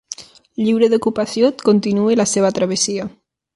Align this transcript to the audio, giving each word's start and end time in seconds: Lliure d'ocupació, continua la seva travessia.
Lliure 0.67 0.89
d'ocupació, 0.93 1.51
continua 1.69 2.17
la 2.23 2.27
seva 2.35 2.53
travessia. 2.59 3.09